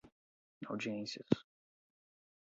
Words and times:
audiências 0.65 1.29